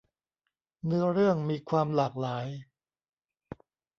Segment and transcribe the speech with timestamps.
[0.85, 2.45] เนื้อเรื่องมีความหลากหลาย